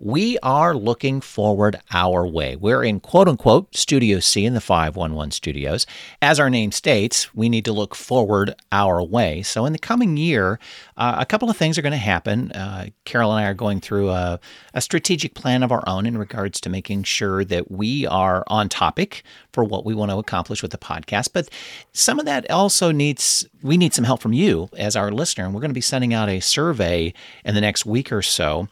we 0.00 0.38
are 0.42 0.74
looking 0.74 1.20
forward 1.20 1.78
our 1.92 2.26
way. 2.26 2.56
We're 2.56 2.82
in 2.82 3.00
quote 3.00 3.28
unquote 3.28 3.76
Studio 3.76 4.18
C 4.18 4.46
in 4.46 4.54
the 4.54 4.60
511 4.60 5.32
studios. 5.32 5.86
As 6.22 6.40
our 6.40 6.48
name 6.48 6.72
states, 6.72 7.32
we 7.34 7.50
need 7.50 7.66
to 7.66 7.72
look 7.72 7.94
forward 7.94 8.54
our 8.72 9.02
way. 9.02 9.42
So, 9.42 9.66
in 9.66 9.74
the 9.74 9.78
coming 9.78 10.16
year, 10.16 10.58
uh, 10.96 11.16
a 11.18 11.26
couple 11.26 11.50
of 11.50 11.56
things 11.56 11.76
are 11.76 11.82
going 11.82 11.92
to 11.92 11.98
happen. 11.98 12.50
Uh, 12.52 12.86
Carol 13.04 13.30
and 13.32 13.44
I 13.44 13.48
are 13.48 13.54
going 13.54 13.80
through 13.80 14.08
a, 14.08 14.40
a 14.72 14.80
strategic 14.80 15.34
plan 15.34 15.62
of 15.62 15.70
our 15.70 15.84
own 15.86 16.06
in 16.06 16.16
regards 16.16 16.62
to 16.62 16.70
making 16.70 17.02
sure 17.02 17.44
that 17.44 17.70
we 17.70 18.06
are 18.06 18.42
on 18.46 18.70
topic 18.70 19.22
for 19.52 19.64
what 19.64 19.84
we 19.84 19.94
want 19.94 20.10
to 20.10 20.18
accomplish 20.18 20.62
with 20.62 20.70
the 20.70 20.78
podcast. 20.78 21.30
But 21.34 21.50
some 21.92 22.18
of 22.18 22.24
that 22.24 22.50
also 22.50 22.90
needs, 22.90 23.46
we 23.62 23.76
need 23.76 23.92
some 23.92 24.04
help 24.04 24.22
from 24.22 24.32
you 24.32 24.70
as 24.78 24.96
our 24.96 25.12
listener. 25.12 25.44
And 25.44 25.52
we're 25.52 25.60
going 25.60 25.70
to 25.70 25.74
be 25.74 25.82
sending 25.82 26.14
out 26.14 26.30
a 26.30 26.40
survey 26.40 27.12
in 27.44 27.54
the 27.54 27.60
next 27.60 27.84
week 27.84 28.10
or 28.10 28.22
so 28.22 28.68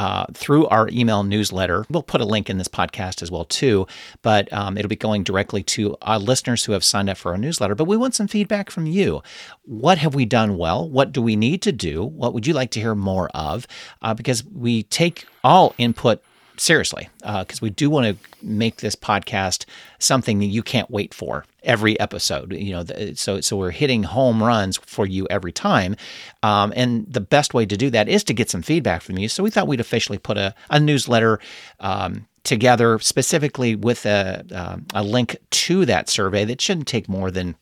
uh, 0.00 0.24
through 0.32 0.66
our 0.68 0.88
email 0.88 1.22
newsletter. 1.22 1.84
We'll 1.90 2.02
put 2.02 2.22
a 2.22 2.24
link 2.24 2.48
in 2.48 2.56
this 2.56 2.68
podcast 2.68 3.20
as 3.20 3.30
well 3.30 3.44
too, 3.44 3.86
but 4.22 4.50
um, 4.50 4.78
it'll 4.78 4.88
be 4.88 4.96
going 4.96 5.24
directly 5.24 5.62
to 5.64 5.94
our 6.00 6.18
listeners 6.18 6.64
who 6.64 6.72
have 6.72 6.82
signed 6.82 7.10
up 7.10 7.18
for 7.18 7.32
our 7.32 7.36
newsletter. 7.36 7.74
But 7.74 7.84
we 7.84 7.98
want 7.98 8.14
some 8.14 8.26
feedback 8.26 8.70
from 8.70 8.86
you. 8.86 9.22
What 9.66 9.98
have 9.98 10.14
we 10.14 10.24
done 10.24 10.56
well? 10.56 10.88
What 10.88 11.12
do 11.12 11.20
we 11.20 11.36
need 11.36 11.60
to 11.62 11.72
do? 11.72 12.02
What 12.02 12.32
would 12.32 12.46
you 12.46 12.54
like 12.54 12.70
to 12.70 12.80
hear 12.80 12.94
more 12.94 13.28
of? 13.34 13.66
Uh, 14.00 14.14
because 14.14 14.42
we 14.42 14.84
take 14.84 15.26
all 15.44 15.74
input 15.76 16.22
seriously 16.60 17.08
because 17.18 17.58
uh, 17.58 17.62
we 17.62 17.70
do 17.70 17.88
want 17.88 18.06
to 18.06 18.44
make 18.44 18.76
this 18.76 18.94
podcast 18.94 19.64
something 19.98 20.38
that 20.40 20.46
you 20.46 20.62
can't 20.62 20.90
wait 20.90 21.14
for 21.14 21.44
every 21.62 21.98
episode 22.00 22.52
you 22.52 22.72
know 22.72 22.84
so 23.14 23.40
so 23.40 23.56
we're 23.56 23.70
hitting 23.70 24.02
home 24.02 24.42
runs 24.42 24.76
for 24.78 25.06
you 25.06 25.26
every 25.30 25.52
time. 25.52 25.96
Um, 26.42 26.72
and 26.76 27.10
the 27.10 27.20
best 27.20 27.54
way 27.54 27.66
to 27.66 27.76
do 27.76 27.90
that 27.90 28.08
is 28.08 28.24
to 28.24 28.34
get 28.34 28.50
some 28.50 28.62
feedback 28.62 29.02
from 29.02 29.18
you. 29.18 29.28
So 29.28 29.42
we 29.42 29.50
thought 29.50 29.68
we'd 29.68 29.80
officially 29.80 30.18
put 30.18 30.36
a, 30.36 30.54
a 30.68 30.80
newsletter 30.80 31.40
um, 31.80 32.26
together 32.44 32.98
specifically 32.98 33.74
with 33.76 34.06
a, 34.06 34.44
uh, 34.52 34.76
a 34.94 35.02
link 35.02 35.36
to 35.50 35.86
that 35.86 36.08
survey 36.08 36.44
that 36.44 36.60
shouldn't 36.60 36.86
take 36.86 37.08
more 37.08 37.30
than 37.30 37.54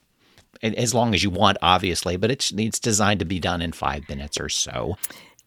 as 0.62 0.92
long 0.92 1.14
as 1.14 1.22
you 1.22 1.30
want 1.30 1.56
obviously 1.62 2.16
but 2.16 2.32
it's, 2.32 2.52
it's 2.56 2.80
designed 2.80 3.20
to 3.20 3.26
be 3.26 3.38
done 3.38 3.62
in 3.62 3.70
five 3.70 4.08
minutes 4.08 4.40
or 4.40 4.48
so 4.48 4.96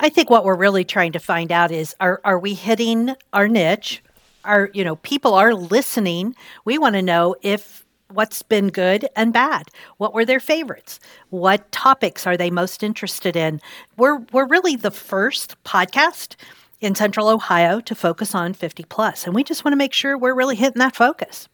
I 0.04 0.10
think 0.10 0.32
what 0.32 0.44
we're 0.44 0.56
really 0.56 0.84
trying 0.84 1.12
to 1.12 1.20
find 1.20 1.52
out 1.52 1.72
is 1.72 1.96
are 2.00 2.20
are 2.26 2.40
we 2.40 2.56
hitting 2.56 3.14
our 3.34 3.48
niche? 3.48 4.04
Are 4.44 4.72
you 4.74 4.84
know 4.84 4.96
people 4.96 5.36
are 5.36 5.54
listening? 5.54 6.36
We 6.66 6.80
want 6.80 6.96
to 6.96 7.04
know 7.04 7.36
if 7.44 7.86
what's 8.10 8.42
been 8.42 8.70
good 8.70 9.08
and 9.16 9.32
bad. 9.32 9.70
What 9.98 10.16
were 10.16 10.26
their 10.26 10.40
favorites? 10.40 11.00
What 11.30 11.72
topics 11.72 12.26
are 12.26 12.36
they 12.36 12.50
most 12.50 12.82
interested 12.82 13.36
in? 13.36 13.62
We're 13.96 14.18
we're 14.32 14.48
really 14.48 14.76
the 14.76 14.90
first 14.90 15.56
podcast 15.64 16.36
in 16.82 16.96
central 16.96 17.30
Ohio 17.30 17.80
to 17.80 17.96
focus 17.96 18.36
on 18.36 18.54
50 18.54 18.84
plus. 18.86 19.26
And 19.26 19.36
we 19.36 19.44
just 19.44 19.64
want 19.64 19.74
to 19.74 19.78
make 19.78 19.94
sure 19.94 20.18
we're 20.18 20.34
really 20.34 20.56
hitting 20.56 20.80
that 20.80 20.96
focus. 20.96 21.48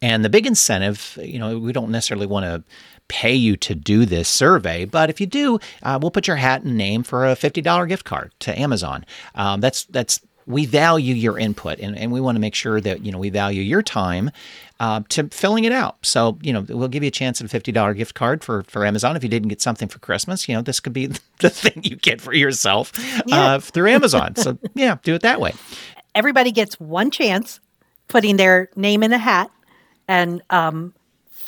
And 0.00 0.24
the 0.24 0.30
big 0.30 0.46
incentive, 0.46 1.18
you 1.20 1.38
know, 1.38 1.58
we 1.58 1.72
don't 1.72 1.90
necessarily 1.90 2.26
want 2.26 2.46
to 2.46 2.62
pay 3.08 3.34
you 3.34 3.56
to 3.56 3.74
do 3.74 4.04
this 4.06 4.28
survey, 4.28 4.84
but 4.84 5.10
if 5.10 5.20
you 5.20 5.26
do, 5.26 5.58
uh, 5.82 5.98
we'll 6.00 6.10
put 6.10 6.26
your 6.26 6.36
hat 6.36 6.62
and 6.62 6.76
name 6.76 7.02
for 7.02 7.26
a 7.26 7.34
$50 7.34 7.88
gift 7.88 8.04
card 8.04 8.32
to 8.40 8.58
Amazon. 8.58 9.04
Um, 9.34 9.60
that's 9.60 9.84
that's 9.86 10.20
we 10.48 10.66
value 10.66 11.14
your 11.14 11.38
input 11.38 11.78
and, 11.78 11.96
and 11.96 12.10
we 12.10 12.20
want 12.20 12.36
to 12.36 12.40
make 12.40 12.54
sure 12.54 12.80
that 12.80 13.04
you 13.04 13.12
know 13.12 13.18
we 13.18 13.30
value 13.30 13.62
your 13.62 13.82
time 13.82 14.30
uh, 14.80 15.00
to 15.08 15.28
filling 15.28 15.64
it 15.64 15.72
out 15.72 15.96
so 16.02 16.38
you 16.42 16.52
know 16.52 16.64
we'll 16.68 16.88
give 16.88 17.02
you 17.02 17.08
a 17.08 17.12
chance 17.12 17.40
at 17.40 17.52
a 17.52 17.60
$50 17.60 17.96
gift 17.96 18.14
card 18.14 18.42
for 18.42 18.62
for 18.64 18.84
amazon 18.84 19.14
if 19.14 19.22
you 19.22 19.28
didn't 19.28 19.48
get 19.48 19.60
something 19.60 19.88
for 19.88 19.98
christmas 19.98 20.48
you 20.48 20.54
know 20.54 20.62
this 20.62 20.80
could 20.80 20.92
be 20.92 21.06
the 21.38 21.50
thing 21.50 21.80
you 21.84 21.96
get 21.96 22.20
for 22.20 22.32
yourself 22.32 22.92
yeah. 23.26 23.54
uh, 23.54 23.60
through 23.60 23.90
amazon 23.90 24.34
so 24.34 24.58
yeah 24.74 24.96
do 25.02 25.14
it 25.14 25.22
that 25.22 25.40
way 25.40 25.52
everybody 26.14 26.50
gets 26.50 26.80
one 26.80 27.10
chance 27.10 27.60
putting 28.08 28.36
their 28.36 28.70
name 28.74 29.02
in 29.02 29.12
a 29.12 29.18
hat 29.18 29.50
and 30.08 30.42
um, 30.50 30.94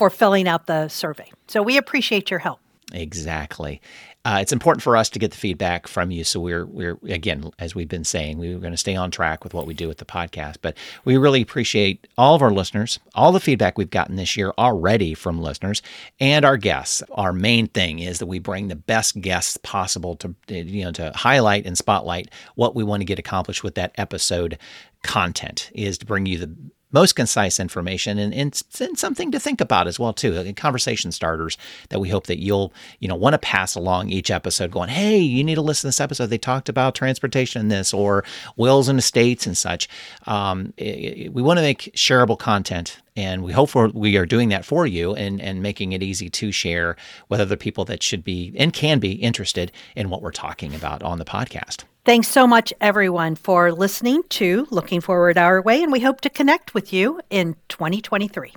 for 0.01 0.09
filling 0.09 0.47
out 0.47 0.67
the 0.67 0.89
survey. 0.89 1.31
So 1.48 1.62
we 1.62 1.77
appreciate 1.77 2.30
your 2.30 2.39
help. 2.39 2.61
Exactly. 2.92 3.80
Uh, 4.23 4.39
it's 4.42 4.53
important 4.53 4.83
for 4.83 4.98
us 4.98 5.08
to 5.08 5.19
get 5.19 5.31
the 5.31 5.36
feedback 5.36 5.86
from 5.86 6.11
you. 6.11 6.25
So 6.25 6.41
we're 6.41 6.67
we're 6.67 6.98
again, 7.05 7.51
as 7.58 7.75
we've 7.75 7.89
been 7.89 8.05
saying, 8.05 8.36
we 8.36 8.53
are 8.55 8.58
going 8.58 8.73
to 8.73 8.77
stay 8.77 8.95
on 8.95 9.11
track 9.11 9.45
with 9.45 9.55
what 9.55 9.67
we 9.67 9.73
do 9.73 9.89
with 9.89 9.97
the 9.97 10.05
podcast. 10.05 10.57
But 10.61 10.77
we 11.07 11.17
really 11.17 11.41
appreciate 11.41 12.07
all 12.19 12.35
of 12.35 12.42
our 12.42 12.51
listeners, 12.51 12.98
all 13.14 13.33
the 13.33 13.41
feedback 13.41 13.79
we've 13.79 13.89
gotten 13.89 14.17
this 14.17 14.36
year 14.36 14.53
already 14.59 15.14
from 15.14 15.41
listeners, 15.41 15.80
and 16.19 16.45
our 16.45 16.59
guests. 16.59 17.03
Our 17.13 17.33
main 17.33 17.67
thing 17.69 18.01
is 18.01 18.19
that 18.19 18.27
we 18.27 18.39
bring 18.39 18.69
the 18.69 18.77
best 18.77 19.19
guests 19.23 19.57
possible 19.63 20.17
to 20.17 20.35
you 20.48 20.85
know 20.85 20.92
to 20.92 21.13
highlight 21.14 21.64
and 21.64 21.79
spotlight 21.79 22.30
what 22.57 22.75
we 22.75 22.85
want 22.85 23.01
to 23.01 23.07
get 23.07 23.19
accomplished 23.19 23.64
with 23.64 23.75
that 23.77 23.92
episode 23.97 24.59
content. 25.03 25.70
Is 25.75 25.97
to 25.97 26.07
bring 26.07 26.27
you 26.27 26.36
the 26.36 26.55
most 26.92 27.14
concise 27.14 27.61
information 27.61 28.18
and, 28.18 28.34
and, 28.34 28.62
and, 28.80 28.98
something 28.98 29.30
to 29.30 29.40
think 29.40 29.61
about 29.61 29.86
as 29.86 29.98
well 29.98 30.12
too. 30.12 30.52
Conversation 30.55 31.12
starters 31.12 31.56
that 31.89 32.01
we 32.01 32.08
hope 32.08 32.27
that 32.27 32.42
you'll 32.42 32.73
you 32.98 33.08
know 33.08 33.14
want 33.14 33.34
to 33.34 33.39
pass 33.39 33.74
along 33.74 34.11
each 34.11 34.30
episode 34.30 34.70
going 34.70 34.89
hey 34.89 35.18
you 35.18 35.45
need 35.45 35.55
to 35.55 35.62
listen 35.62 35.83
to 35.83 35.89
this 35.89 36.00
episode. 36.00 36.27
They 36.27 36.39
talked 36.39 36.68
about 36.68 36.95
transportation 36.95 37.61
in 37.61 37.68
this 37.68 37.95
or 37.95 38.24
wills 38.56 38.89
and 38.89 38.98
estates 38.98 39.46
and 39.46 39.56
such. 39.56 39.89
Um, 40.27 40.73
it, 40.77 41.33
we 41.33 41.42
want 41.42 41.58
to 41.58 41.62
make 41.62 41.92
shareable 41.95 42.39
content 42.39 43.00
and 43.17 43.42
we 43.42 43.52
hope 43.52 43.74
we 43.95 44.17
are 44.17 44.27
doing 44.27 44.48
that 44.50 44.64
for 44.64 44.86
you 44.86 45.14
and, 45.14 45.40
and 45.40 45.62
making 45.62 45.92
it 45.92 46.02
easy 46.02 46.30
to 46.30 46.52
share 46.52 46.96
with 47.29 47.40
other 47.40 47.56
people 47.56 47.84
that 47.84 48.02
should 48.02 48.24
be 48.24 48.52
and 48.56 48.73
can 48.73 48.98
be 48.98 49.12
interested 49.12 49.73
in 49.96 50.11
what 50.11 50.23
we're 50.23 50.30
talking 50.30 50.74
about 50.74 51.02
on 51.02 51.18
the 51.18 51.24
podcast 51.24 51.84
Thanks 52.02 52.28
so 52.28 52.46
much, 52.46 52.72
everyone, 52.80 53.34
for 53.34 53.72
listening 53.72 54.22
to 54.30 54.66
Looking 54.70 55.02
Forward 55.02 55.36
Our 55.36 55.61
Way, 55.61 55.83
and 55.83 55.92
we 55.92 56.00
hope 56.00 56.22
to 56.22 56.30
connect 56.30 56.72
with 56.72 56.94
you 56.94 57.20
in 57.28 57.56
2023. 57.68 58.55